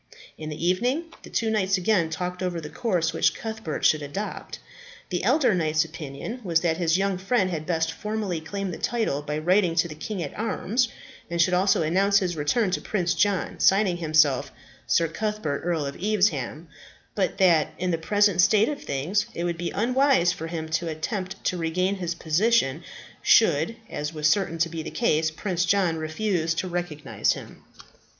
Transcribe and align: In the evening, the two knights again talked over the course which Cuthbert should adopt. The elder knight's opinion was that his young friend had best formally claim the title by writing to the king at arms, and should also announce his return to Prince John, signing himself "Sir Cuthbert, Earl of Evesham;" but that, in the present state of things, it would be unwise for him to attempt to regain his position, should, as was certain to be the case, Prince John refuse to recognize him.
In 0.35 0.49
the 0.49 0.67
evening, 0.67 1.13
the 1.21 1.29
two 1.29 1.51
knights 1.51 1.77
again 1.77 2.09
talked 2.09 2.41
over 2.41 2.59
the 2.59 2.71
course 2.71 3.13
which 3.13 3.35
Cuthbert 3.35 3.85
should 3.85 4.01
adopt. 4.01 4.57
The 5.09 5.23
elder 5.23 5.53
knight's 5.53 5.85
opinion 5.85 6.41
was 6.43 6.61
that 6.61 6.77
his 6.77 6.97
young 6.97 7.19
friend 7.19 7.51
had 7.51 7.67
best 7.67 7.91
formally 7.91 8.41
claim 8.41 8.71
the 8.71 8.79
title 8.79 9.21
by 9.21 9.37
writing 9.37 9.75
to 9.75 9.87
the 9.87 9.93
king 9.93 10.23
at 10.23 10.35
arms, 10.35 10.87
and 11.29 11.39
should 11.39 11.53
also 11.53 11.83
announce 11.83 12.17
his 12.17 12.35
return 12.35 12.71
to 12.71 12.81
Prince 12.81 13.13
John, 13.13 13.59
signing 13.59 13.97
himself 13.97 14.51
"Sir 14.87 15.07
Cuthbert, 15.07 15.61
Earl 15.63 15.85
of 15.85 15.95
Evesham;" 16.03 16.67
but 17.13 17.37
that, 17.37 17.71
in 17.77 17.91
the 17.91 17.99
present 17.99 18.41
state 18.41 18.69
of 18.69 18.81
things, 18.81 19.27
it 19.35 19.43
would 19.43 19.55
be 19.55 19.69
unwise 19.69 20.33
for 20.33 20.47
him 20.47 20.67
to 20.69 20.87
attempt 20.89 21.43
to 21.43 21.57
regain 21.57 21.97
his 21.97 22.15
position, 22.15 22.83
should, 23.21 23.75
as 23.87 24.15
was 24.15 24.27
certain 24.27 24.57
to 24.57 24.67
be 24.67 24.81
the 24.81 24.89
case, 24.89 25.29
Prince 25.29 25.63
John 25.63 25.97
refuse 25.97 26.55
to 26.55 26.67
recognize 26.67 27.33
him. 27.33 27.63